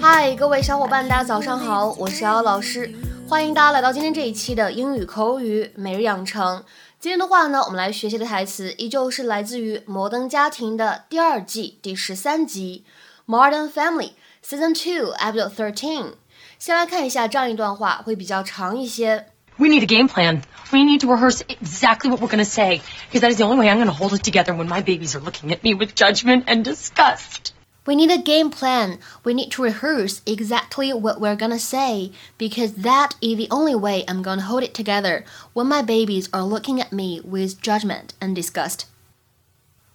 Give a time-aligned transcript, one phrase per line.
[0.00, 2.94] 嗨，各位小伙伴，大家早上好，我是瑶瑶老师，
[3.28, 6.64] 欢迎大家来到今天这一期的英语口语每日养成。
[7.00, 12.84] 今天的话呢，我们来学习的台词依旧是来自于《摩登家庭》的第二季第十三集《
[13.32, 16.12] Modern Family》Season Two Episode Thirteen。
[16.58, 19.26] 先来看一下这样一段话，会比较长一些。
[19.56, 20.42] We need a game plan.
[20.70, 22.80] We need to rehearse exactly what we're going to say,
[23.10, 25.16] because that is the only way I'm going to hold it together when my babies
[25.16, 27.51] are looking at me with judgment and disgust.
[27.85, 28.99] We need a game plan.
[29.25, 34.05] We need to rehearse exactly what we're gonna say, because that is the only way
[34.07, 38.33] I'm gonna hold it together when my babies are looking at me with judgment and
[38.33, 38.85] disgust.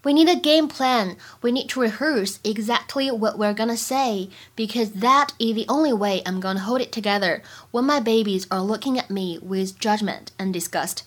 [0.05, 1.17] We need a game plan.
[1.43, 6.23] We need to rehearse exactly what we're gonna say because that is the only way
[6.25, 10.53] I'm gonna hold it together when my babies are looking at me with judgment and
[10.53, 11.05] disgust.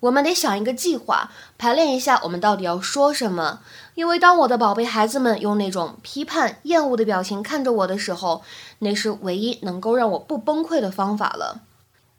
[0.00, 3.62] 我们得想一个计划，排练一下我们到底要说什么。
[3.94, 8.42] 因为当我的宝贝孩子们用那种批判、厌恶的表情看着我的时候，
[8.80, 11.62] 那是唯一能够让我不崩溃的方法了。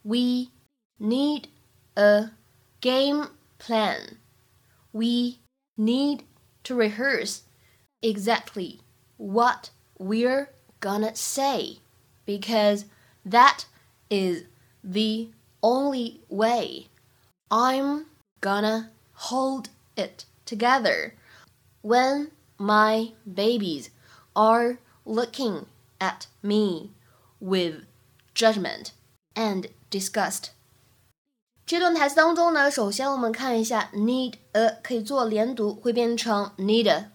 [0.01, 0.47] We
[0.99, 1.45] need
[1.93, 2.31] a
[2.81, 4.17] game plan.
[4.91, 5.39] We
[5.77, 6.21] need
[6.63, 7.39] to rehearse
[8.01, 8.79] exactly
[9.17, 10.47] what we're
[10.79, 11.79] gonna say
[12.25, 12.85] because
[13.25, 13.65] that
[14.09, 14.45] is
[14.81, 15.29] the
[15.61, 16.87] only way
[17.49, 18.05] I'm
[18.41, 21.13] gonna hold it together
[21.81, 23.89] when my babies
[24.33, 25.65] are looking
[25.99, 26.91] at me
[27.39, 27.85] with
[28.33, 28.89] judgment
[29.35, 30.49] and disgust.
[31.65, 37.11] 这段台词当中呢，首先我们看一下 need a 可以做连读，会变成 need a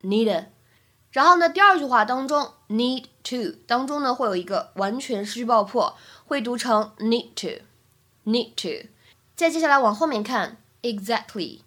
[0.00, 0.50] need a。
[1.10, 5.96] 然后呢，第二句话当中 need to 当中呢会有一个完全失去爆破，
[6.26, 7.62] 会读成 need to
[8.24, 8.88] need to。
[9.39, 11.61] 再接下来往后面看 exactly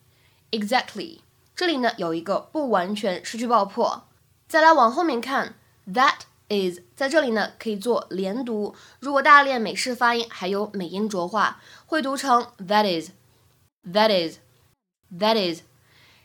[0.51, 1.21] exactly，
[1.57, 4.05] 这里呢有一个不完全失去爆破。
[4.47, 5.55] 再来往后面看
[5.91, 6.17] that。
[6.51, 15.63] is 在这里呢可以做连读，如果大练美式发音还有美音浊化，会读成 that is，that is，that is。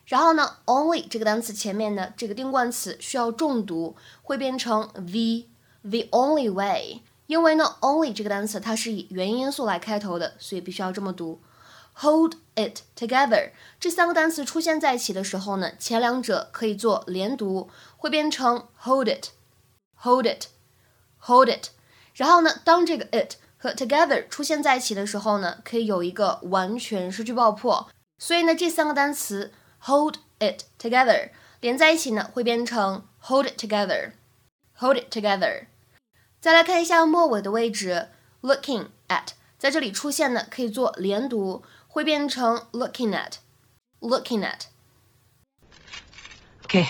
[0.05, 6.99] 然后呢，only 这个单词前面的这个定冠词需要重读，会变成 the，the only way。
[7.27, 11.41] 因为呢，only 这个单词它是以元音素来开头的，所以必须要这么读。
[11.99, 19.29] Hold it together 这三个单词出现在一起的时候呢，前两者可以做连读，会变成 hold it。
[19.99, 20.45] hold it,
[21.19, 21.69] hold it。
[22.13, 27.89] 然后呢，当这个 it 和 together 出现在一起的时候呢，可以有一个完全失去爆破。
[28.19, 29.51] 所以呢，这三个单词
[29.81, 34.11] hold it together 连在一起呢，会变成 hold it together,
[34.75, 35.65] hold it together。
[36.40, 38.08] 再来看一下末尾的位置，
[38.42, 43.34] looking at 在这里出现呢，可以做连读，会变成 looking at,
[44.00, 46.86] looking at。Okay,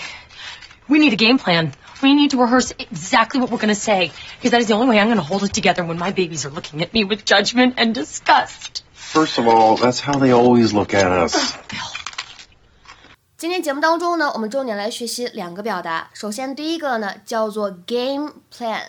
[0.87, 1.73] we need a game plan.
[2.01, 4.89] We need to rehearse exactly what we're going to say, because that is the only
[4.89, 7.23] way I'm going to hold it together when my babies are looking at me with
[7.23, 8.83] judgment and disgust.
[8.93, 11.53] First of all, that's how they always look at us.
[13.37, 16.09] 今天节目当中呢，我们重点来学习两个表达。
[16.13, 18.83] 首先，第一个呢叫做 game plan，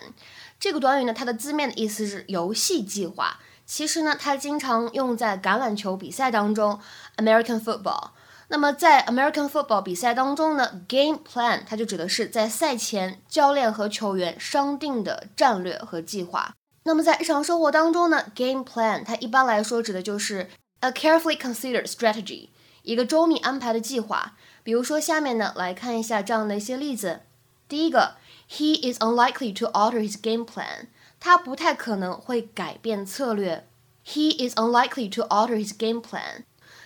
[0.60, 3.40] 这个短语呢，它的字面的意思是游戏计划。
[3.64, 6.78] 其实呢，它经常用在橄榄球比赛当中
[7.16, 8.10] ，American football。
[8.48, 16.54] 那么在 American football 比赛当中呢，game plan 它就指的是在赛前教练和球员商定的战略和计划。
[16.82, 20.50] 那么在日常生活当中呢，game plan 它一般来说指的就是
[20.80, 22.48] a carefully considered strategy，
[22.82, 24.36] 一个周密安排的计划。
[24.62, 27.20] 比如说下面呢来看一下这样的一些例子。
[27.69, 28.15] 第一个，
[28.49, 30.87] He is unlikely to alter his game plan，
[31.19, 33.67] 他不太可能会改变策略。
[34.05, 36.43] He is unlikely to alter his game plan。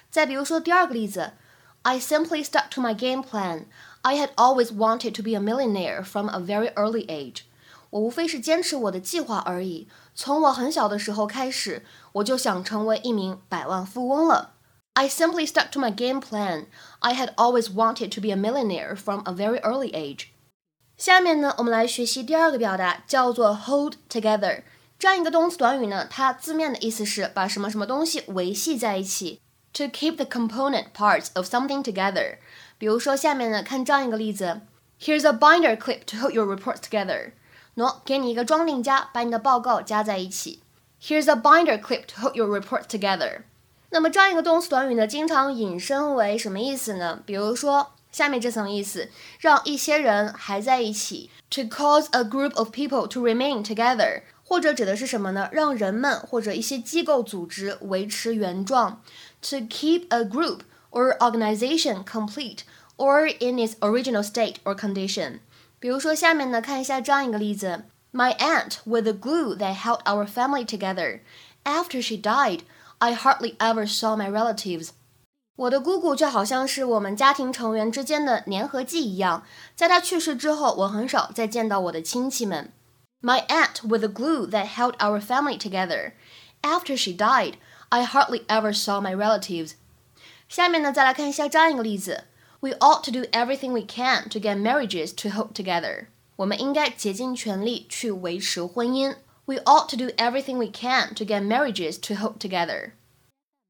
[0.09, 1.33] 再比如说第二个例子。
[1.81, 3.67] I simply stuck to my game plan.
[4.01, 7.43] I had always wanted to be a millionaire from a very early age.
[7.89, 9.87] 我无非是坚持我的计划而已。
[10.13, 14.55] 从我很小的时候开始，我就想成为一名百万富翁了。
[14.93, 16.65] I simply stuck to my game plan.
[16.99, 20.27] I had always wanted to be a millionaire from a very early age.
[20.96, 24.62] 下面呢，我们来学习第二个表达，叫做 hold together。
[24.98, 29.40] 这样一个动词短语呢，它字面的意思是把什么什么东西维系在一起。
[29.74, 32.36] to keep the component parts of something together。
[32.78, 34.60] 比如说，下面呢，看这样一个例子
[35.00, 37.32] ：Here's a binder clip to hold your report together。
[37.76, 40.62] 喏，给你一个装订夹，把你的报告夹在一起。
[41.02, 43.42] Here's a binder clip to hold your report together。
[43.90, 47.20] 那么这样一个动词短语呢，经常引申为什么意思呢？
[47.26, 49.09] 比如说下面这层意思，
[49.39, 54.23] 让一些人还在一起，to cause a group of people to remain together。
[54.43, 55.47] 或者指的是什么呢？
[55.51, 59.03] 让人们或者一些机构组织维持原状，
[59.41, 62.61] to keep a group or organization complete
[62.97, 65.41] or in its original state or condition。
[65.79, 71.19] 比如说，下面呢，看一下这样一个例子：My aunt was the glue that held our family together.
[71.63, 72.61] After she died,
[72.97, 74.89] I hardly ever saw my relatives.
[75.55, 79.43] 我的姑姑就好像是我们家庭成员之间的粘合剂一样，
[79.75, 82.71] 在她去世之后，我很少再见到我的亲戚们。
[83.21, 86.13] My aunt was the glue that held our family together.
[86.61, 87.55] After she died,
[87.89, 89.73] I hardly ever saw my relatives.
[90.47, 92.23] 下面呢，再来看一下这样一个例子。
[92.61, 96.07] We ought to do everything we can to get marriages to hold together.
[96.37, 99.15] 我们应该竭尽全力去维持婚姻。
[99.45, 102.91] We ought to do everything we can to get marriages to hold together.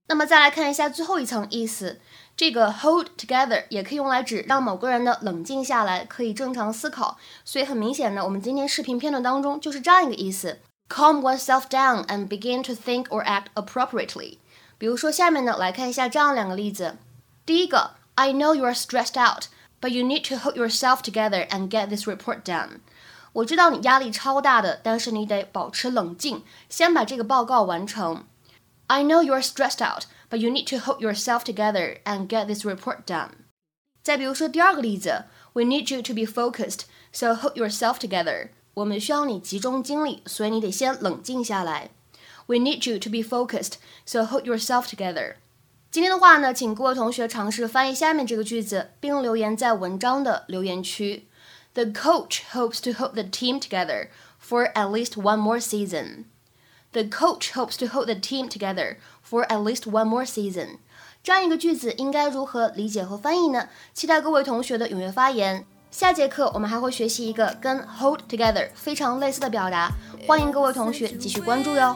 [0.06, 2.00] 那么再来看一下最后一层意思，
[2.36, 7.16] 这个 hold together 也可以用来指让某个人呢冷静下来，可以正常思考。
[7.44, 14.38] 所以很明显呢，我们今天视频片段当中就是这样一个意思：calm oneself down and begin to think or act appropriately。
[14.76, 16.96] 比如说下面呢来看一下这样两个例子，
[17.46, 17.92] 第一个。
[18.16, 19.46] I know you are stressed out,
[19.80, 22.78] but you need to hold yourself together and get this report done.
[23.32, 28.24] 我知道你压力超大的，但是你得保持冷静，先把这个报告完成。
[28.88, 32.65] I know you are stressed out, but you need to hold yourself together and get this
[32.65, 33.31] report done.
[34.01, 38.50] 再比如说第二个例子，We need you to be focused, so hold yourself together.
[38.75, 41.91] 我们需要你集中精力，所以你得先冷静下来。
[42.45, 43.73] We need you to be focused,
[44.06, 45.35] so hold yourself together.
[45.91, 51.27] 今天的话呢，请各位同学尝试翻译下面这个句子，并留言在文章的留言区。
[51.73, 54.07] The coach hopes to hold the team together
[54.41, 56.25] for at least one more season.
[56.94, 60.79] The coach hopes to hold the team together for at least one more season.
[61.23, 63.69] 这样一个句子应该如何理解和翻译呢？
[63.94, 65.65] 期待各位同学的踊跃发言。
[65.91, 69.91] 下节课我们还会学习一个跟 hold together 非常类似的表达，
[70.27, 71.95] 欢迎各位同学继续关注哟。